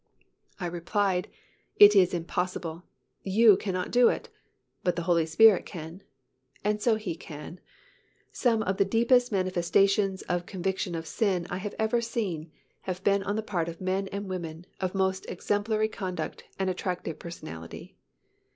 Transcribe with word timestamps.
I 0.59 0.65
replied, 0.65 1.27
"It 1.75 1.95
is 1.95 2.11
impossible. 2.11 2.81
You 3.21 3.55
cannot 3.55 3.91
do 3.91 4.09
it, 4.09 4.29
but 4.83 4.95
the 4.95 5.03
Holy 5.03 5.27
Spirit 5.27 5.63
can." 5.67 6.01
And 6.63 6.81
so 6.81 6.95
He 6.95 7.13
can. 7.13 7.59
Some 8.31 8.63
of 8.63 8.77
the 8.77 8.83
deepest 8.83 9.31
manifestations 9.31 10.23
of 10.23 10.47
conviction 10.47 10.95
of 10.95 11.05
sin 11.05 11.45
I 11.51 11.57
have 11.57 11.75
ever 11.77 12.01
seen 12.01 12.51
have 12.89 13.03
been 13.03 13.21
on 13.21 13.35
the 13.35 13.43
part 13.43 13.69
of 13.69 13.79
men 13.79 14.07
and 14.07 14.27
women 14.27 14.65
of 14.79 14.95
most 14.95 15.27
exemplary 15.29 15.87
conduct 15.87 16.45
and 16.57 16.67
attractive 16.67 17.19
personality. 17.19 17.95